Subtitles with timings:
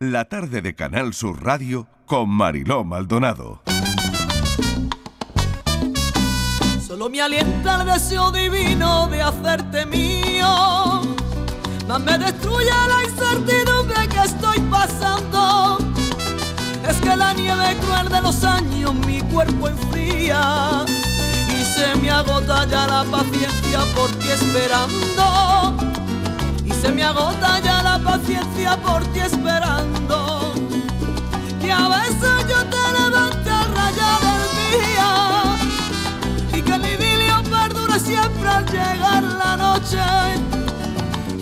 [0.00, 3.62] La tarde de Canal Sur Radio con Mariló Maldonado.
[6.86, 11.02] Solo me alienta el deseo divino de hacerte mío.
[11.88, 15.78] Más me destruye la incertidumbre que estoy pasando.
[16.88, 20.84] Es que la nieve cruel de los años mi cuerpo enfría.
[21.48, 25.87] Y se me agota ya la paciencia por ti esperando.
[26.80, 30.52] Se me agota ya la paciencia por ti esperando.
[31.60, 34.44] Que a veces yo te levante a rayar el
[34.78, 35.10] día
[36.56, 40.04] y que mi idilio perdure siempre al llegar la noche.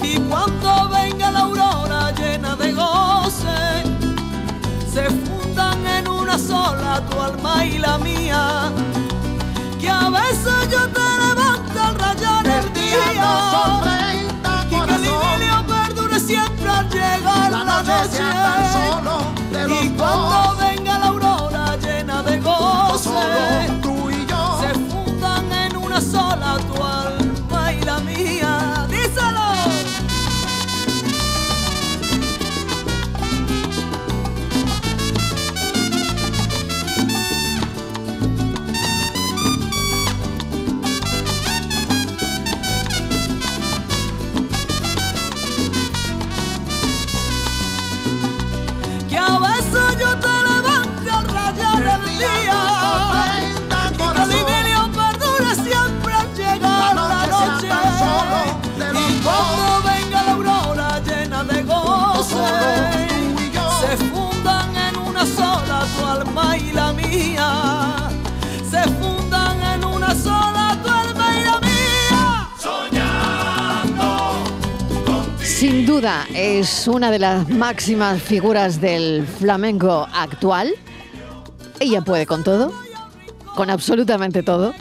[0.03, 3.85] Y cuando venga la aurora llena de goce,
[4.91, 8.73] se fundan en una sola tu alma y la mía.
[18.05, 18.76] Llegar
[75.87, 80.75] Duda es una de las máximas figuras del flamenco actual.
[81.79, 82.73] Ella puede con todo,
[83.55, 84.75] con absolutamente todo.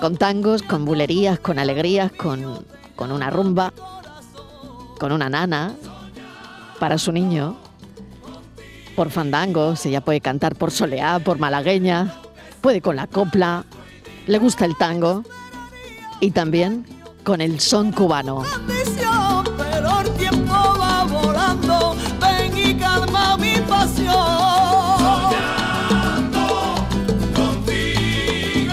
[0.00, 2.66] Con tangos, con bulerías, con alegrías, con,
[2.96, 3.72] con una rumba,
[4.98, 5.76] con una nana
[6.80, 7.56] para su niño.
[8.96, 12.16] Por fandangos, ella puede cantar por soleá, por malagueña,
[12.60, 13.64] puede con la copla,
[14.26, 15.22] le gusta el tango
[16.18, 16.84] y también
[17.24, 18.44] con el son cubano.
[18.66, 21.96] bendición, pero el tiempo va volando.
[22.20, 24.16] Ven y calma mi pasión.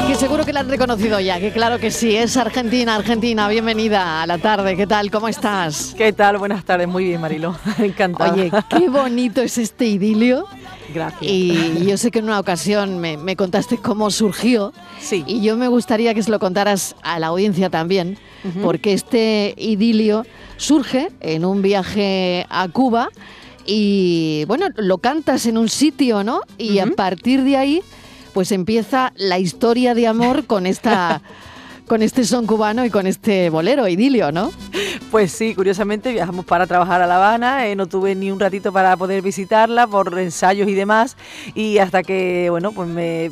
[0.08, 4.22] Que seguro que la han reconocido ya, que claro que sí, es Argentina, Argentina, bienvenida
[4.22, 5.12] a la tarde, ¿qué tal?
[5.12, 5.94] ¿Cómo estás?
[5.98, 6.38] ¿Qué tal?
[6.38, 7.58] Buenas tardes, muy bien, Marilo.
[7.78, 8.32] Encantada.
[8.32, 10.48] Oye, qué bonito es este idilio.
[10.94, 11.22] gracias.
[11.22, 14.72] Y yo sé que en una ocasión me, me contaste cómo surgió.
[15.02, 15.26] Sí.
[15.28, 18.18] Y yo me gustaría que se lo contaras a la audiencia también,
[18.62, 20.26] porque este idilio
[20.58, 23.10] surge en un viaje a Cuba
[23.66, 26.42] y, bueno, lo cantas en un sitio, ¿no?
[26.58, 27.82] Y a partir de ahí,
[28.34, 31.22] pues empieza la historia de amor con esta...
[31.88, 34.52] Con este son cubano y con este bolero, idilio, ¿no?
[35.10, 38.74] Pues sí, curiosamente viajamos para trabajar a La Habana, eh, no tuve ni un ratito
[38.74, 41.16] para poder visitarla por ensayos y demás,
[41.56, 43.32] y hasta que, bueno, pues me,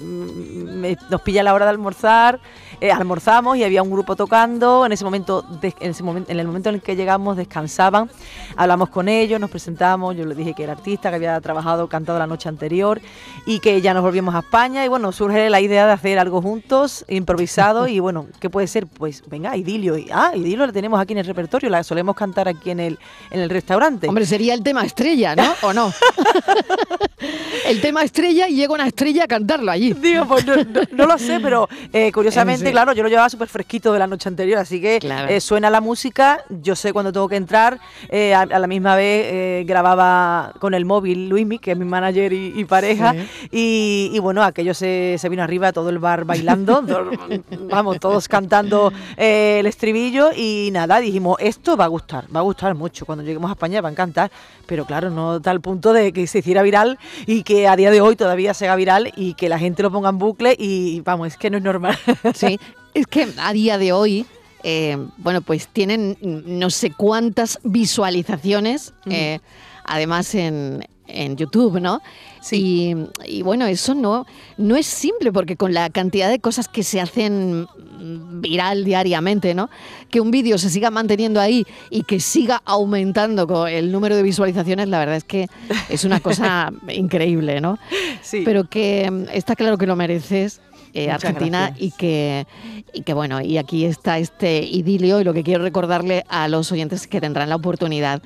[1.09, 2.39] nos pilla la hora de almorzar,
[2.79, 6.47] eh, almorzamos y había un grupo tocando, en ese momento, en, ese momento en el
[6.47, 8.09] momento en el que llegamos descansaban,
[8.55, 12.19] hablamos con ellos, nos presentamos, yo les dije que era artista, que había trabajado, cantado
[12.19, 13.01] la noche anterior
[13.45, 16.41] y que ya nos volvíamos a España y bueno, surge la idea de hacer algo
[16.41, 18.85] juntos, improvisado y bueno, ¿qué puede ser?
[18.85, 22.47] Pues venga, idilio, y, ah, idilio la tenemos aquí en el repertorio, la solemos cantar
[22.47, 22.99] aquí en el,
[23.31, 24.07] en el restaurante.
[24.07, 25.55] Hombre, sería el tema estrella, ¿no?
[25.63, 25.91] ¿O no?
[27.67, 29.93] el tema estrella y llega una estrella a cantarlo allí.
[29.93, 32.71] Digo, pues no, no- no lo sé, pero eh, curiosamente, Sí.
[32.71, 35.27] claro, yo lo llevaba súper fresquito de la noche anterior, así que Claro.
[35.29, 37.79] eh, suena la música, yo sé cuándo tengo que entrar,
[38.09, 42.31] eh, a, a la misma vez grababa con el móvil Luismi, que es mi manager
[42.33, 43.15] y, y pareja,
[43.51, 46.83] y, y bueno, aquello se, se vino arriba, todo el bar bailando,
[47.69, 52.43] vamos, todos cantando eh, el estribillo y nada, dijimos, esto va a gustar, va a
[52.43, 54.29] gustar mucho, cuando lleguemos a España va a encantar,
[54.65, 58.01] pero claro, no tal punto de que se hiciera viral y que a día de
[58.01, 61.27] hoy todavía se haga viral y que la gente lo ponga en bucle y vamos,
[61.27, 61.97] es que no es normal.
[62.33, 62.59] Sí,
[62.93, 64.25] es que a día de hoy,
[64.63, 69.39] eh, bueno, pues tienen no sé cuántas visualizaciones, eh,
[69.85, 72.01] además en, en YouTube, ¿no?
[72.41, 72.95] Sí.
[73.25, 74.25] Y, y bueno, eso no,
[74.57, 77.67] no es simple, porque con la cantidad de cosas que se hacen
[77.97, 79.69] viral diariamente, ¿no?
[80.11, 84.23] Que un vídeo se siga manteniendo ahí y que siga aumentando con el número de
[84.23, 85.47] visualizaciones, la verdad es que
[85.89, 87.79] es una cosa increíble, ¿no?
[88.21, 88.43] Sí.
[88.45, 90.61] Pero que mm, está claro que lo mereces.
[90.93, 91.81] eh, Argentina gracias.
[91.81, 92.47] y que,
[92.93, 96.71] y que bueno, y aquí está este idilio y lo que quiero recordarle a los
[96.71, 98.21] oyentes es que tendrán la oportunidad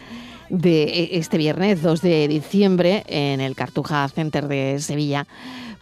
[0.50, 5.28] de e, este viernes 2 de diciembre en el Cartuja Center de Sevilla,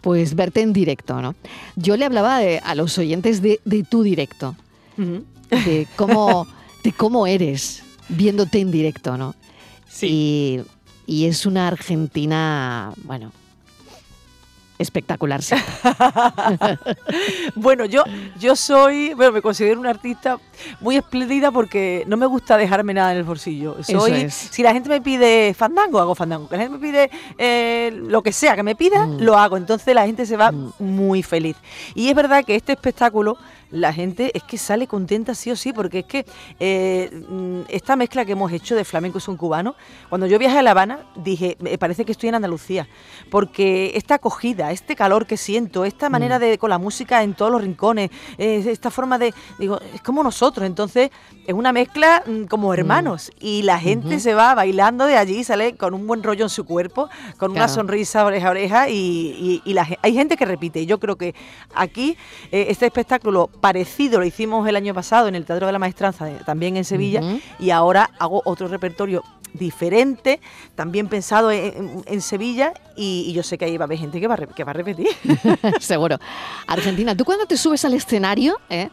[0.00, 1.34] pues verte en directo, ¿no?
[1.76, 4.56] Yo le hablaba a los oyentes de, tu directo,
[4.96, 6.46] de, cómo,
[6.84, 9.34] de cómo eres viéndote en directo, ¿no?
[9.88, 10.62] Sí.
[11.06, 13.32] y es una Argentina, bueno,
[14.78, 15.40] espectacular.
[17.54, 18.04] bueno, yo,
[18.38, 20.38] yo soy, bueno, me considero una artista
[20.80, 23.76] muy espléndida porque no me gusta dejarme nada en el bolsillo.
[23.82, 26.48] Soy, Si la gente me pide fandango, hago fandango.
[26.48, 29.20] Si la gente me pide eh, lo que sea que me pida, mm.
[29.20, 29.56] lo hago.
[29.56, 30.72] Entonces la gente se va mm.
[30.78, 31.56] muy feliz.
[31.94, 33.36] Y es verdad que este espectáculo
[33.70, 36.26] la gente es que sale contenta sí o sí, porque es que
[36.60, 39.74] eh, mm, esta mezcla que hemos hecho de flamenco y son cubano,
[40.08, 42.88] cuando yo viajé a La Habana, dije, me parece que estoy en Andalucía,
[43.30, 46.42] porque esta acogida, este calor que siento, esta manera mm.
[46.42, 50.66] de con la música en todos los rincones, esta forma de, digo, es como nosotros,
[50.66, 51.10] entonces
[51.46, 55.76] es una mezcla mm, como hermanos y la gente se va bailando de allí, sale
[55.76, 59.62] con un buen rollo en su cuerpo, con una sonrisa oreja a oreja y,
[60.02, 60.86] hay gente que repite.
[60.86, 61.34] Yo creo que
[61.74, 62.16] aquí
[62.50, 66.30] eh, este espectáculo parecido lo hicimos el año pasado en el Teatro de la Maestranza,
[66.30, 67.20] eh, también en Sevilla,
[67.58, 69.22] y ahora hago otro repertorio
[69.52, 70.40] diferente,
[70.74, 74.36] también pensado en, Sevilla, y, yo sé que ahí va a haber gente que va
[74.36, 75.08] que va a repetir.
[75.80, 76.18] Seguro.
[76.66, 78.90] Argentina, tú cuando te subes al escenario, ¿eh?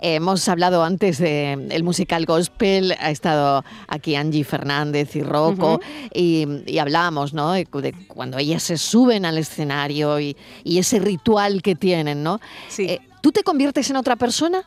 [0.00, 5.80] Hemos hablado antes del musical gospel, ha estado aquí Angie Fernández y Rocco,
[6.14, 7.52] y, hablábamos ¿no?
[7.52, 7.66] De,
[8.06, 12.40] cuando ellas se suben al escenario y, ese ritual que tienen, ¿no?
[12.68, 12.84] Sí.
[12.84, 14.64] Eh, ¿Tú te conviertes en otra persona?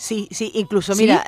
[0.00, 1.22] Sí, sí, incluso mira,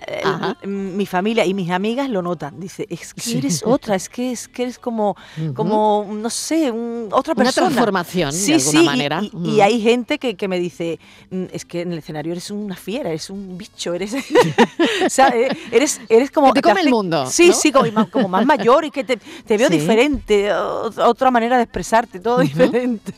[0.64, 2.58] mi familia y mis amigas lo notan.
[2.58, 5.14] Dice, es que eres otra, es que es que eres como,
[5.52, 6.70] como no sé,
[7.10, 7.66] otra persona.
[7.66, 9.22] Una transformación, de alguna manera.
[9.22, 10.98] Y, y, hay gente que, que, me dice,
[11.30, 14.14] mm, es que en el escenario eres una fiera, eres un bicho, eres,
[15.04, 16.54] o sea, eh, eres, eres como...
[16.54, 17.26] Que te come el mundo.
[17.26, 21.64] Sí, sí, como, como, más mayor y que te, te veo diferente, otra manera de
[21.64, 23.12] expresarte, todo diferente.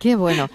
[0.00, 0.48] Qué bueno.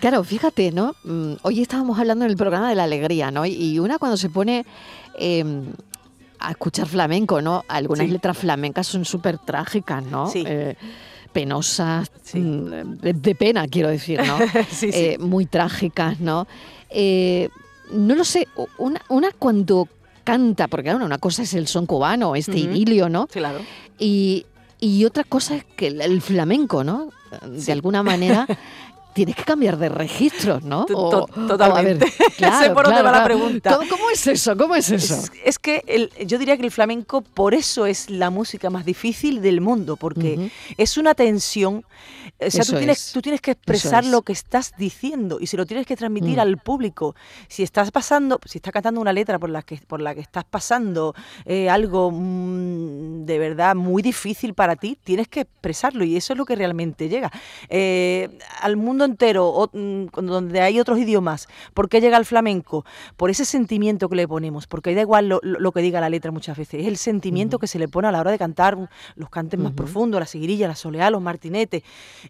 [0.00, 0.94] Claro, fíjate, ¿no?
[1.04, 3.44] Mm, hoy estábamos hablando en el programa de la alegría, ¿no?
[3.44, 4.64] Y, y una cuando se pone
[5.18, 5.72] em,
[6.38, 7.64] a escuchar flamenco, ¿no?
[7.68, 10.30] Algunas letras flamencas son súper trágicas, ¿no?
[10.34, 10.76] Eh,
[11.32, 14.38] penosas, mm, de, pena, quiero decir, ¿no?
[14.82, 16.46] Eh, muy trágicas, ¿no?
[16.90, 17.48] Eh,
[17.90, 18.48] no lo sé,
[18.78, 19.88] una, una cuando
[20.24, 23.26] canta, porque una cosa es el son cubano, este idilio, ¿no?
[23.28, 23.60] Claro.
[23.98, 24.44] Y,
[24.80, 27.10] y otra cosa es que el, flamenco, ¿no?
[27.46, 28.46] De alguna manera
[29.16, 30.84] tienes que cambiar de registro, ¿no?
[30.84, 32.06] Totalmente.
[32.36, 33.78] sé por dónde va la pregunta.
[33.88, 34.54] ¿Cómo, es eso?
[34.58, 35.18] ¿Cómo es eso?
[35.42, 39.62] Es, que yo diría que el flamenco por eso es la música más difícil del
[39.62, 41.82] mundo, porque es una tensión.
[42.38, 45.64] O sea, tú tienes, tú tienes, que expresar lo que estás diciendo y si lo
[45.64, 46.40] tienes que transmitir mm.
[46.40, 47.14] al público.
[47.48, 50.44] Si estás pasando, si estás cantando una letra por la que, por la que estás
[50.44, 51.14] pasando
[51.46, 56.36] eh, algo mm, de verdad muy difícil para ti, tienes que expresarlo y eso es
[56.36, 57.32] lo que realmente llega.
[57.70, 58.28] Eh,
[58.60, 62.84] al mundo entero, mm, donde hay otros idiomas, ¿por qué llega el flamenco?
[63.16, 66.56] Por ese sentimiento que le ponemos, porque da igual lo, que diga la letra muchas
[66.56, 68.76] veces, es el sentimiento que se le pone a la hora de cantar
[69.14, 71.82] los cantes más profundos, la seguirilla, la soleá, los martinetes.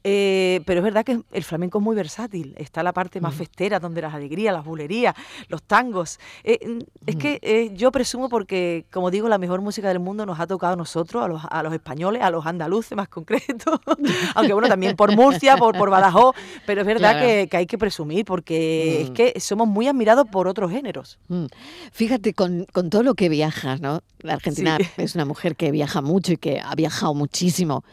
[0.04, 3.80] Eh, pero es verdad que el flamenco es muy versátil, está la parte más festera,
[3.80, 5.14] donde las alegrías, las bulerías,
[5.48, 6.18] los tangos.
[6.44, 10.26] Eh, mm, es que eh, yo presumo porque, como digo, la mejor música del mundo
[10.26, 13.80] nos ha tocado a nosotros, a los, a los españoles, a los andaluces más concretos,
[14.34, 16.34] aunque bueno, también por Murcia, por, por Badajoz,
[16.66, 19.12] pero es verdad que, hay que presumir porque es mm.
[19.14, 21.18] que somos muy admirados por otros géneros.
[21.28, 21.46] Mm.
[21.92, 24.02] Fíjate, con, todo lo que viajas, ¿no?
[24.20, 27.84] La Argentina es una mujer que viaja mucho y que ha viajado muchísimo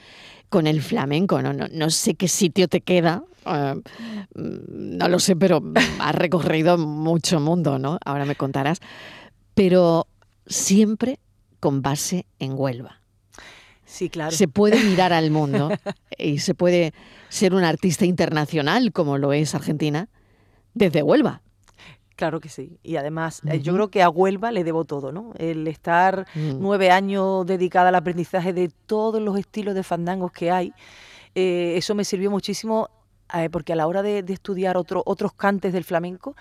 [0.49, 1.53] con el flamenco, ¿no?
[1.53, 3.75] No, sé qué sitio te queda, eh,
[4.35, 5.63] mm, no lo sé, pero
[5.99, 7.97] has recorrido mucho mundo, ¿no?
[8.05, 8.79] Ahora me contarás.
[9.53, 10.07] Pero
[10.45, 11.19] siempre
[11.59, 13.02] con base en Huelva.
[13.93, 14.31] Sí, claro.
[14.31, 15.69] Se puede mirar al mundo
[16.17, 16.95] y se puede
[17.29, 20.09] ser un artista internacional como lo es Argentina
[20.73, 21.43] desde Huelva.
[22.15, 22.79] Claro que sí.
[22.81, 25.33] Y además, eh, yo creo que a Huelva le debo todo, ¿no?
[25.37, 26.59] El estar mm.
[26.59, 30.73] nueve años dedicada al aprendizaje de todos los estilos de fandangos que hay,
[31.35, 32.89] eh, eso me sirvió muchísimo
[33.31, 36.35] eh, porque a la hora de, estudiar otro, otros cantes del flamenco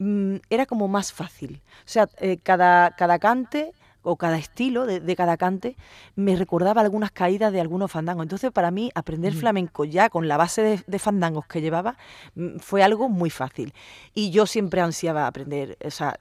[0.00, 1.62] mm, era como más fácil.
[1.78, 2.08] O sea,
[2.42, 3.74] cada, cada cante
[4.06, 5.76] o cada estilo de, cada cante
[6.14, 8.22] me recordaba algunas caídas de algunos fandangos.
[8.22, 11.96] Entonces, para mí, aprender flamenco ya con la base de, fandangos que llevaba
[12.36, 13.74] mm, fue algo muy fácil.
[14.14, 16.14] Y yo siempre ansiaba aprender, o sea,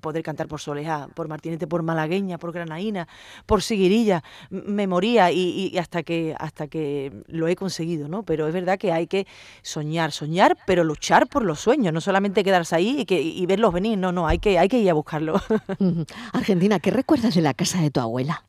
[0.00, 3.06] poder cantar por Soleá, por Martinete, por Malagueña, por Granaína,
[3.44, 4.24] por Siguirilla.
[4.48, 8.22] Me moría y, hasta, que, hasta que lo he conseguido, ¿no?
[8.22, 9.26] Pero es verdad que hay que
[9.60, 13.74] soñar, soñar, pero luchar por los sueños, no solamente quedarse ahí y, que, y verlos
[13.74, 15.40] venir, no, no, hay que, hay que ir a buscarlo.
[16.32, 18.44] Argentina, ¿qué recuerdas de la casa de tu abuela?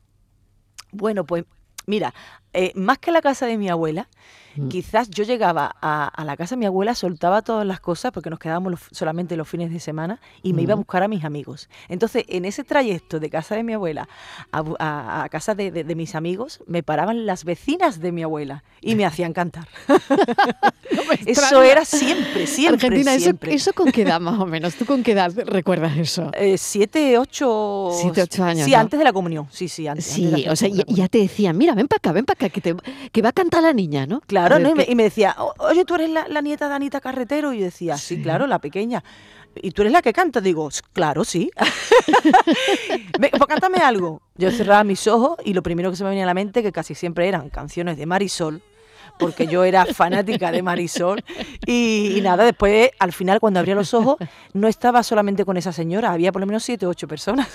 [0.92, 1.44] Bueno, pues
[1.88, 2.14] mira,
[2.52, 4.08] eh, más que la casa de mi abuela,
[4.54, 4.68] Mm.
[4.68, 8.28] quizás yo llegaba a, a la casa de mi abuela, soltaba todas las cosas porque
[8.28, 10.80] nos quedábamos los- solamente los fines de semana y me iba a Mm.
[10.80, 11.70] buscar a mis amigos.
[11.88, 14.10] Entonces, en ese trayecto de casa de mi abuela
[14.50, 18.12] a, bu- a- a casa de, de- de mis amigos, me paraban las vecinas de
[18.12, 19.66] mi abuela y me hacían cantar.
[21.26, 23.54] Eso era siempre, siempre, Argentina, ¿eso, siempre.
[23.54, 24.74] ¿eso con qué edad más o menos?
[24.74, 26.30] ¿Tú con qué edad recuerdas eso?
[26.34, 27.90] Eh, siete, ocho...
[27.92, 28.78] Siete, ocho años, Sí, ¿no?
[28.78, 29.46] antes de la comunión.
[29.50, 30.04] Sí, sí, antes.
[30.06, 32.60] Sí, o sea, ya, ya te decían, mira, ven para acá, ven para acá, que,
[32.60, 32.74] te,
[33.12, 34.20] que va a cantar la niña, ¿no?
[34.22, 34.58] Claro.
[34.58, 37.00] Y, me, qué- y me decía, "O- oye, tú eres la, la nieta de Anita
[37.00, 37.52] Carretero.
[37.52, 38.22] Y yo decía, sí, Sí.
[38.22, 39.02] claro, la pequeña.
[39.54, 40.40] ¿Y tú eres la que canta?
[40.40, 41.50] Digo, "S- claro, sí.
[43.18, 44.22] Pues cántame algo.
[44.36, 46.72] Yo cerraba mis ojos y lo primero que se me venía a la mente, que
[46.72, 48.62] casi siempre eran canciones de Marisol,
[49.18, 51.22] porque yo era fanática de Marisol.
[51.66, 54.16] Y, y nada, después, al final, cuando abría los ojos,
[54.54, 57.48] no estaba solamente con esa señora, había por lo menos siete o ocho personas.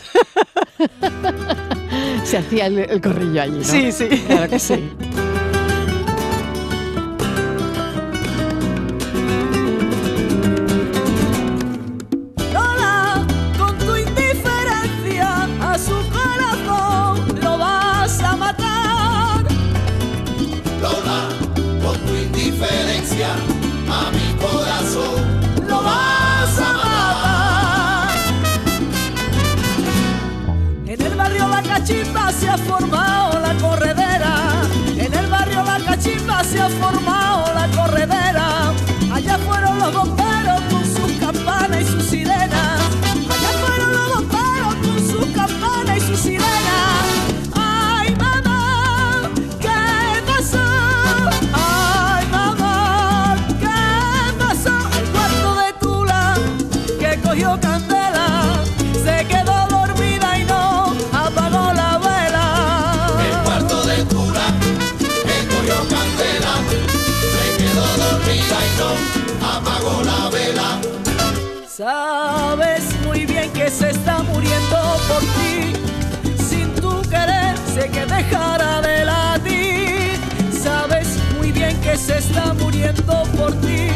[2.24, 3.64] Se hacía el, el corrillo allí, ¿no?
[3.64, 4.08] Sí, sí.
[4.28, 4.90] Claro que sí.
[69.42, 70.80] apagó la vela.
[71.68, 75.74] Sabes muy bien que se está muriendo por ti.
[76.50, 80.20] Sin tu querer, sé que dejará de latir.
[80.52, 83.90] Sabes muy bien que se está muriendo por ti.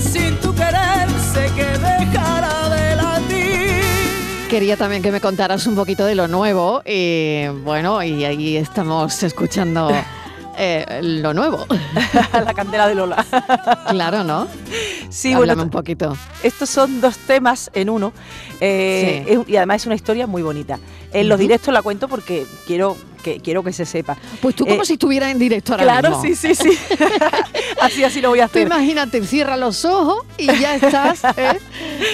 [0.00, 4.48] Sin tu querer, sé que dejará de latir.
[4.50, 9.22] Quería también que me contaras un poquito de lo nuevo y bueno, y ahí estamos
[9.22, 9.90] escuchando
[10.56, 11.66] eh, lo nuevo.
[12.32, 13.24] la candela de Lola.
[13.90, 14.46] claro, ¿no?
[15.10, 16.16] Sí, Háblame bueno, un poquito.
[16.42, 18.12] estos son dos temas en uno
[18.60, 19.32] eh, Sí.
[19.34, 20.78] es- y además es una historia muy bonita.
[21.12, 24.16] En los directos la cuento porque quiero que, quiero que se sepa.
[24.40, 26.22] Pues tú como Eh, si estuvieras en directo ahora Claro, mismo.
[26.24, 26.78] sí, sí, sí.
[27.80, 28.66] así, así lo voy a Tú hacer.
[28.66, 31.58] imagínate, cierra los ojos y ya estás ¿eh?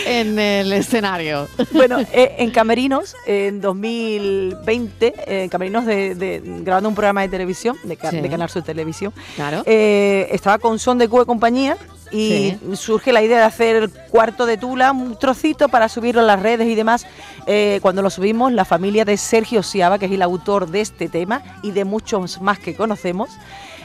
[0.06, 1.48] En el escenario.
[1.72, 7.28] Bueno, eh, en Camerinos, en 2020, eh, en Camerinos de, de- grabando un programa de
[7.28, 8.20] televisión, de, ca- Sí.
[8.20, 9.62] de Canal Sur Televisión, Claro.
[9.66, 11.76] eh, estaba con Son de Cuba y compañía
[12.10, 16.24] y surge la idea de hacer el cuarto de Tula, un trocito para subirlo a
[16.24, 17.06] las redes y demás.
[17.46, 21.08] Eh, cuando lo subimos, la familia de Sergio Siaba, que es el autor de este
[21.08, 23.30] tema y de muchos más que conocemos,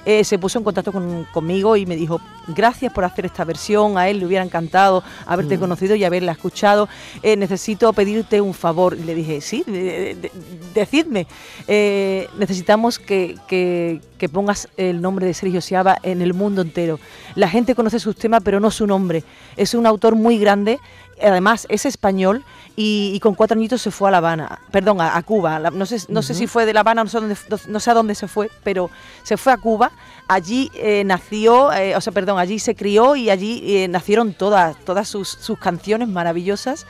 [0.05, 3.97] eh, se puso en contacto con- conmigo y me dijo, gracias por hacer esta versión,
[3.97, 5.59] a él le hubiera encantado haberte Mm.
[5.59, 6.87] conocido y haberla escuchado,
[7.23, 8.95] Eh, necesito pedirte un favor.
[8.97, 10.31] Y le dije, sí, de- de-
[10.73, 11.27] decidme,
[11.67, 16.99] Eh, necesitamos que, que- que pongas el nombre de Sergio Siaba en el mundo entero.
[17.35, 19.23] La gente conoce sus temas, pero no su nombre.
[19.55, 20.79] Es un autor muy grande,
[21.21, 22.43] además es español
[22.75, 25.59] y, y con cuatro añitos se fue a La Habana, perdón, a, a Cuba.
[25.59, 27.91] La- no, sé, no sé si fue de La Habana, no sé, dónde- no sé
[27.91, 28.89] a dónde se fue, pero
[29.23, 29.91] se fue a Cuba.
[30.27, 34.75] Allí eh, nació, eh, o sea, perdón, allí se crió y allí eh, nacieron todas,
[34.85, 36.85] todas sus, sus canciones maravillosas,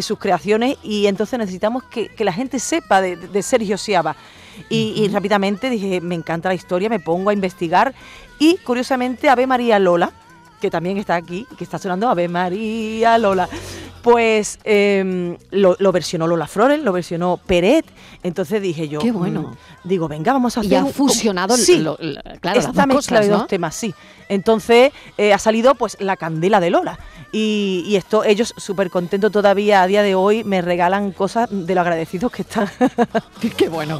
[0.00, 4.16] sus creaciones, y entonces necesitamos que, que la gente sepa de, de Sergio Siaba.
[4.68, 7.94] Y, y rápidamente dije, me encanta la historia, me pongo a investigar
[8.38, 10.10] y curiosamente Ave María Lola,
[10.60, 13.48] que también está aquí, que está sonando Ave María Lola,
[14.02, 17.84] pues em, lo, lo versionó Lola Flores, lo versionó Peret,
[18.22, 19.42] entonces dije yo, Qué bueno.
[19.42, 22.66] mm, digo, venga, vamos a hacer Y ha un- fusionado sí, lo- lo- claro, las
[22.66, 23.38] esta dos mezcla cosas, de ¿no?
[23.38, 23.94] dos temas, sí.
[24.28, 26.98] Entonces eh, ha salido pues la candela de Lola.
[27.32, 31.74] Y, y esto, ellos súper contentos todavía a día de hoy, me regalan cosas de
[31.74, 32.68] lo agradecidos que están.
[33.56, 33.98] Qué bueno.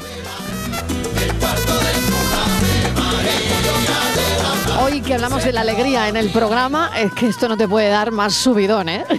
[4.82, 7.88] Hoy que hablamos de la alegría en el programa, es que esto no te puede
[7.88, 9.04] dar más subidón, ¿eh?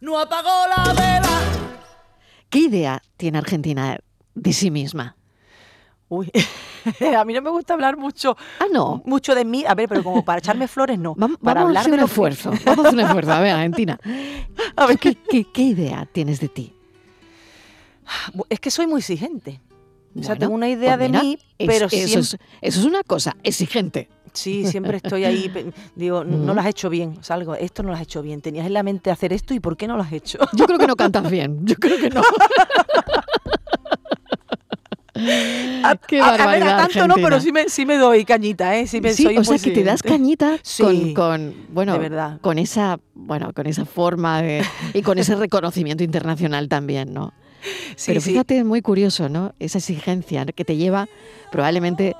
[0.00, 1.40] No apagó la vela.
[2.48, 3.98] ¿Qué idea tiene Argentina
[4.34, 5.16] de sí misma?
[6.08, 6.30] Uy,
[7.18, 9.02] a mí no me gusta hablar mucho, Ah, no.
[9.04, 9.64] mucho de mí.
[9.66, 11.16] A ver, pero como para echarme flores, no.
[11.16, 12.52] Vam- para vamos a hablar hacer de un esfuerzo.
[12.64, 13.32] Vamos a hacer un esfuerzo.
[13.32, 13.98] A ver, Argentina.
[14.76, 16.72] A ver, ¿Qué, qué, qué idea tienes de ti?
[18.32, 19.60] Bu- Es que soy muy exigente.
[20.18, 22.86] O sea, tengo una idea pues de mí, es- pero eso, siempre, es, eso es
[22.86, 24.08] una cosa, exigente.
[24.32, 25.50] sí, siempre estoy ahí,
[25.94, 28.40] digo, no lo has hecho bien, o sea, algo, esto no lo has hecho bien,
[28.40, 30.38] tenías en la mente hacer esto y ¿por qué no lo has hecho?
[30.52, 32.22] Yo creo que no cantas bien, yo creo que no.
[36.06, 38.86] Qué A- a, ver, a tanto no, pero sí me, sí me doy cañita, ¿eh?
[38.86, 41.98] Sí, me, Sí, soy o sea que te das cañita Sí, con, con, bueno, de
[41.98, 42.38] verdad.
[42.42, 47.32] con esa, bueno, con esa forma de, y con ese reconocimiento internacional también, ¿no?
[47.96, 49.54] Sí, Pero fíjate, es muy curioso, ¿no?
[49.58, 51.08] Esa exigencia que te lleva
[51.50, 52.14] probablemente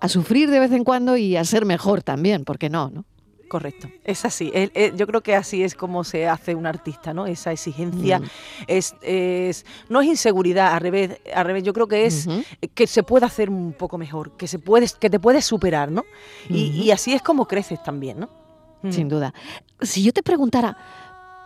[0.00, 2.90] a sufrir de vez en cuando y a ser mejor también, ¿por qué no?
[2.90, 3.04] no?
[3.48, 4.50] Correcto, es así.
[4.96, 7.26] Yo creo que así es como se hace un artista, ¿no?
[7.26, 8.24] Esa exigencia Mm.
[8.66, 11.62] es, es- no es inseguridad, al revés, al revés.
[11.62, 12.26] Yo creo que es
[12.74, 16.04] que se puede hacer un poco mejor, que se puedes, que te puedes superar, ¿no?
[16.48, 18.30] Y así es como creces también, ¿no?
[18.82, 18.90] Mm.
[18.90, 19.34] Sin duda.
[19.82, 20.76] Si yo te preguntara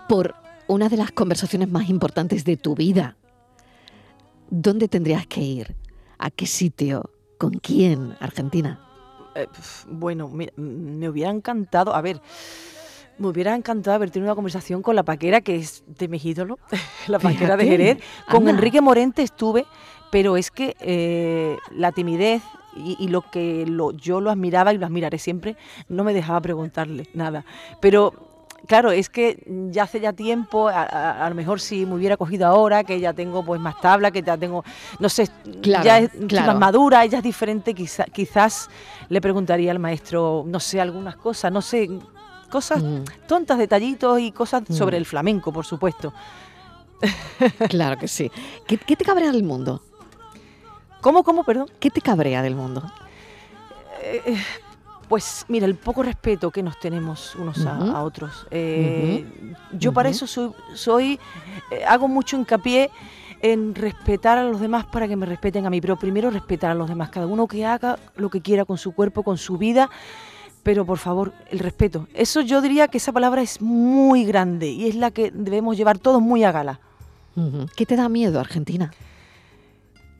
[0.08, 0.36] por
[0.68, 3.16] una de las conversaciones más importantes de tu vida,
[4.50, 5.76] ¿dónde tendrías que ir?
[6.18, 7.10] ¿A qué sitio?
[7.38, 8.16] ¿Con quién?
[8.20, 8.80] Argentina.
[9.34, 9.46] Eh,
[9.88, 12.20] bueno, mm, me hubiera encantado, a ver,
[13.18, 16.58] me hubiera encantado haber tenido una conversación con la paquera que es de mis ídolos,
[17.06, 17.98] la paquera de Jerez.
[18.30, 18.52] Con anda.
[18.52, 19.66] Enrique Morente estuve,
[20.10, 22.42] pero es que eh, la timidez
[22.76, 25.56] y, y lo que lo- yo lo admiraba y lo admiraré siempre,
[25.88, 27.44] no me dejaba preguntarle nada.
[27.80, 28.12] Pero
[28.66, 32.16] claro, es que ya hace ya tiempo, a, a- a lo mejor si me hubiera
[32.16, 34.64] cogido ahora, que ya tengo pues más tabla, que ya tengo,
[34.98, 35.28] no sé,
[35.62, 36.46] Claro, ya es claro.
[36.48, 38.68] más madura, ella es diferente, quizá- quizás
[39.08, 41.88] le preguntaría al maestro, no sé, algunas cosas, no sé,
[42.50, 45.00] cosas Mm, tontas, detallitos y cosas sobre Mm.
[45.00, 46.12] el flamenco, por supuesto.
[47.68, 48.30] claro que sí.
[48.66, 49.82] ¿Qué, qué te cabrea del mundo?
[51.00, 51.68] ¿Cómo, cómo, perdón?
[51.78, 52.82] ¿Qué te cabrea del mundo?
[54.02, 54.36] Eh,
[55.08, 58.46] pues mira, el poco respeto que nos tenemos unos a- otros.
[58.50, 59.24] Eh,
[59.72, 61.20] Yo para eso soy, soy
[61.70, 62.90] eh, hago mucho hincapié
[63.42, 66.74] en respetar a los demás para que me respeten a mí, pero primero respetar a
[66.74, 69.90] los demás, cada uno que haga lo que quiera con su cuerpo, con su vida,
[70.62, 72.08] pero por favor, el respeto.
[72.14, 75.98] Eso yo diría que esa palabra es muy grande y es la que debemos llevar
[75.98, 76.80] todos muy a gala.
[77.76, 78.90] ¿Qué te da miedo, Argentina?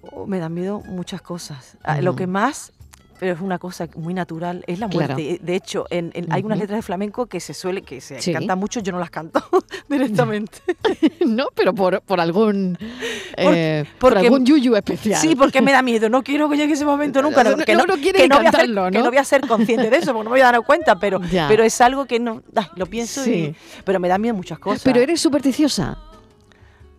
[0.03, 1.77] Oh, me dan miedo muchas cosas.
[1.83, 2.73] Ah, Lo que más,
[3.19, 5.35] pero es una cosa muy natural, es la muerte.
[5.35, 8.21] Eh, De hecho, en, en- hay unas letras de flamenco que se suele, que se
[8.21, 8.33] Sí.
[8.33, 9.41] cantan mucho, yo no las canto
[9.89, 10.59] directamente.
[11.27, 12.77] no, pero por, por algún
[13.37, 15.21] eh, por, porque- algún yuyu especial.
[15.21, 17.43] Sí, porque me da miedo, no quiero que llegue ese momento nunca.
[17.45, 18.91] No, que no, no quiere que ni voy a ser, que ¿no?
[18.91, 21.21] no voy a ser consciente de eso, porque no me voy a dar cuenta, pero,
[21.31, 21.47] Ya.
[21.49, 23.31] pero es algo que no, ay, lo pienso Sí.
[23.55, 24.83] y, pero me da miedo muchas cosas.
[24.85, 25.99] Pero eres supersticiosa.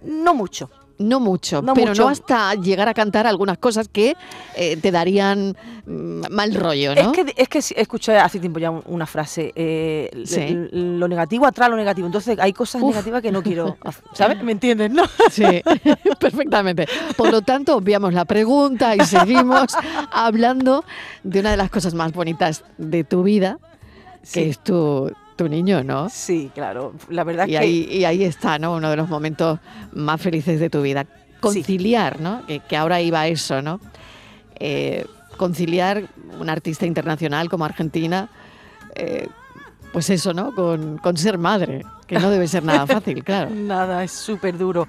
[0.03, 0.69] No mucho.
[0.99, 2.03] No mucho, No pero mucho.
[2.03, 4.15] no hasta llegar a cantar algunas cosas que
[4.55, 5.55] eh, te darían
[5.85, 7.01] mm, mal rollo, ¿no?
[7.01, 10.57] Es que, es que escuché hace tiempo ya un- una frase, eh, Sí.
[10.71, 12.89] lo negativo atrae lo negativo, entonces hay cosas Uf.
[12.91, 13.77] negativas que no quiero,
[14.13, 14.41] ¿sabes?
[14.41, 14.89] ¿Me entiendes?
[14.91, 15.03] No?
[15.29, 15.43] Sí,
[16.19, 16.87] perfectamente.
[17.15, 19.67] Por lo tanto, obviamos la pregunta y seguimos
[20.11, 20.83] hablando
[21.23, 23.59] de una de las cosas más bonitas de tu vida,
[24.33, 26.09] que es tu, tu niño, ¿no?
[26.09, 28.73] Sí, claro, la verdad Y que ahí, y ahí está, ¿no?
[28.75, 29.59] Uno de los momentos
[29.93, 31.05] más felices de tu vida.
[31.39, 32.45] Conciliar, ¿no?
[32.45, 33.79] Que, que ahora iba eso, ¿no?
[34.59, 35.05] Eh,
[35.37, 36.03] conciliar
[36.39, 38.27] un artista internacional como Argentina,
[38.95, 39.27] eh,
[39.93, 40.53] pues eso, ¿no?
[40.53, 43.49] Con, con ser madre, que no debe ser nada fácil, claro.
[43.53, 44.87] Nada, es súper duro.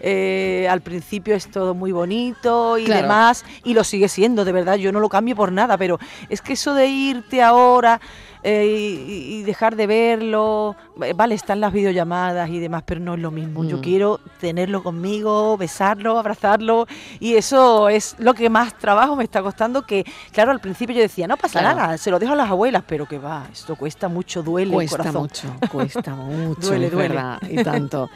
[0.00, 3.02] Eh, al principio es todo muy bonito y Claro.
[3.02, 5.98] demás, y lo sigue siendo, de verdad, yo no lo cambio por nada, pero
[6.30, 8.00] es que eso de irte ahora
[8.42, 10.76] eh, y, y dejar de verlo,
[11.14, 13.64] vale, están las videollamadas y demás, pero no es lo mismo.
[13.64, 13.80] Yo Mm.
[13.80, 16.86] quiero tenerlo conmigo, besarlo, abrazarlo,
[17.18, 21.02] y eso es lo que más trabajo me está costando, que claro, al principio yo
[21.02, 21.76] decía, no pasa Claro.
[21.78, 24.74] nada, se lo dejo a las abuelas, pero que va, esto cuesta mucho, duele el
[24.74, 25.22] Cuesta corazón.
[25.22, 28.08] mucho, cuesta mucho, Duele, verdad, y tanto.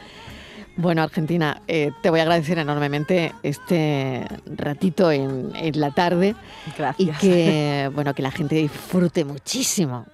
[0.77, 6.35] Bueno, Argentina, eh, te voy a agradecer enormemente este ratito en, en la tarde
[6.67, 7.17] y Gracias.
[7.19, 10.05] que, bueno, que la gente disfrute muchísimo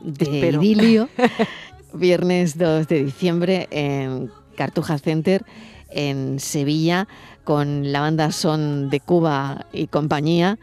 [0.00, 0.62] de Espero.
[0.62, 1.08] Idilio.
[1.92, 5.44] Viernes 2 de diciembre en Cartuja Center,
[5.90, 7.08] en Sevilla,
[7.44, 10.58] con la banda Son de Cuba y compañía.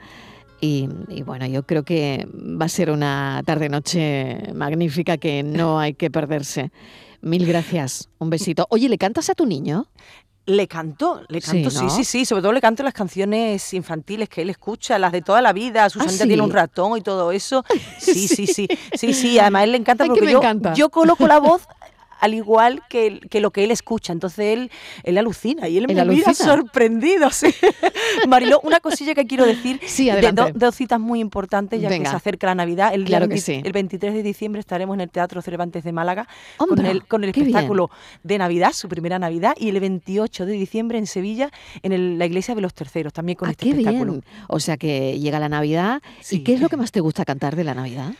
[0.62, 5.96] Y, y bueno, yo creo que va a ser una tarde-noche magnífica que no hay
[5.96, 6.72] que perderse.
[7.22, 8.10] Mil gracias.
[8.20, 8.68] Un besito.
[8.70, 9.88] Oye, ¿le cantas a tu niño?
[10.48, 11.90] Le canto, le canto, sí, ¿no?
[11.90, 15.42] sí, sí, sobre todo le canto las canciones infantiles que él escucha, las de toda
[15.42, 16.28] la vida, Susanita ¿sí?
[16.28, 17.64] tiene un ratón y todo eso.
[18.00, 20.74] Sí, sí, sí, sí, sí, además a él le encanta porque yo, encanta.
[20.74, 21.68] yo coloco la voz
[22.20, 24.14] al igual que, que lo que él escucha.
[24.14, 24.72] Entonces él,
[25.04, 26.34] él alucina y él, me mira alucina.
[26.34, 27.30] sorprendido.
[27.32, 27.48] Sí.
[28.28, 29.80] Mariló, una cosilla que quiero decir.
[29.86, 30.42] Sí, de adelante.
[30.54, 32.04] do- dos citas muy importantes ya Venga.
[32.06, 32.94] que se acerca la Navidad.
[32.94, 33.62] El, Claro que 20 sí.
[33.64, 37.32] el 23 de diciembre estaremos en el Teatro Cervantes de Málaga con el, con el
[37.32, 37.48] bien.
[37.48, 37.90] espectáculo
[38.24, 41.52] de Navidad, su primera Navidad, y el 28 de diciembre en Sevilla
[41.84, 44.12] en el- la Iglesia de los Terceros, también con Ah, este qué espectáculo.
[44.14, 44.24] bien.
[44.48, 46.02] O sea que llega la Navidad.
[46.22, 46.38] Sí.
[46.38, 48.14] ¿Y qué es lo que más te gusta cantar de la Navidad?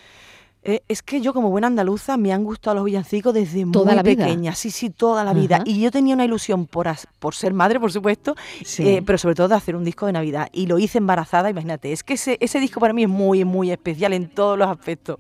[0.68, 3.96] Eh, es que yo como buena andaluza me han gustado los villancicos desde ¿Toda muy
[3.98, 4.26] la vida?
[4.26, 5.62] pequeña, sí, sí, toda la vida.
[5.64, 8.82] Y yo tenía una ilusión por, as- por ser madre, por supuesto, Sí.
[8.88, 10.50] eh, pero sobre todo de hacer un disco de Navidad.
[10.52, 11.92] Y lo hice embarazada, imagínate.
[11.92, 15.18] Es que ese, ese disco para mí es muy, muy especial en todos los aspectos.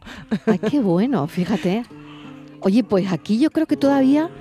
[0.48, 1.86] Ay, qué bueno, fíjate.
[2.62, 4.32] Oye, pues aquí yo creo que todavía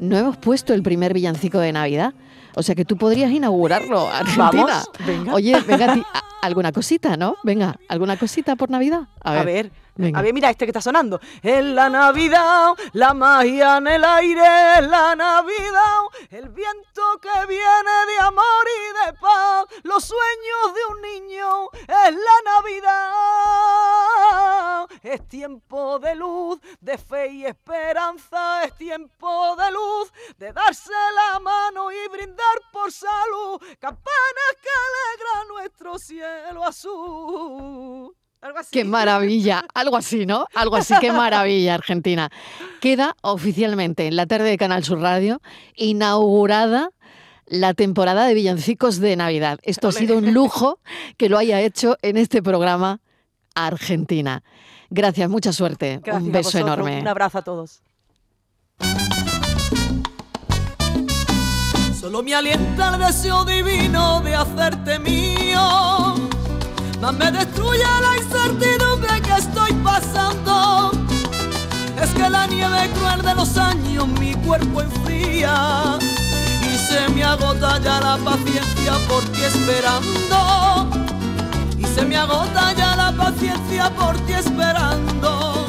[0.00, 2.14] no hemos puesto el primer villancico de Navidad.
[2.54, 4.50] O sea que tú podrías inaugurarlo, Argentina.
[4.52, 5.34] Vamos, venga.
[5.34, 6.02] Oye, venga,
[6.42, 7.36] alguna cosita, ¿no?
[7.42, 9.08] Venga, alguna cosita por Navidad.
[9.20, 9.40] A ver.
[9.40, 10.18] A ver, venga.
[10.18, 11.20] a ver, mira este que está sonando.
[11.42, 18.06] En la Navidad, la magia en el aire, en la Navidad, el viento que viene
[18.08, 23.16] de amor y de paz, los sueños de un niño, es la Navidad.
[25.02, 31.38] Es tiempo de luz, de fe y esperanza, es tiempo de luz, de darse la
[31.40, 36.25] mano y brindar por salud, campanas que alegran nuestro cielo
[36.66, 38.14] azul.
[38.40, 38.70] Algo así.
[38.70, 40.46] Qué maravilla, algo así, ¿no?
[40.54, 42.30] Algo así, qué maravilla, Argentina.
[42.80, 45.40] Queda oficialmente en la tarde de Canal Sur Radio
[45.74, 46.90] inaugurada
[47.46, 49.58] la temporada de villancicos de Navidad.
[49.62, 50.80] Esto ha sido un lujo
[51.16, 53.00] que lo haya hecho en este programa
[53.54, 54.42] Argentina.
[54.90, 56.00] Gracias, mucha suerte.
[56.02, 57.00] Gracias un beso vosotros, enorme.
[57.00, 57.82] Un abrazo a todos.
[61.98, 66.05] Solo me alienta el deseo divino de hacerte mío.
[67.00, 70.92] Más me destruye la incertidumbre que estoy pasando.
[72.00, 75.98] Es que la nieve cruel de los años mi cuerpo enfría.
[76.62, 80.88] Y se me agota ya la paciencia por ti esperando.
[81.78, 85.66] Y se me agota ya la paciencia por ti esperando.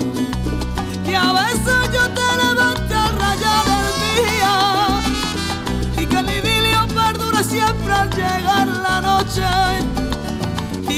[1.05, 7.43] Que a veces yo te levante a rayar el día y que el idilio perdure
[7.43, 9.96] siempre al llegar la noche.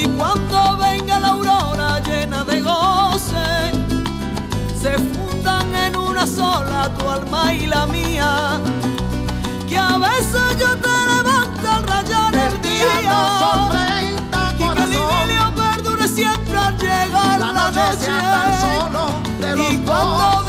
[0.02, 3.72] Y cuando venga la aurora llena de goce,
[4.82, 8.62] se fundan en una sola tu alma y la mía.
[9.68, 12.94] Que a veces yo te levanto al rayar el día.
[14.58, 18.12] Y que el idilio perdure siempre al llegar la, noche.
[19.70, 20.49] Y cuando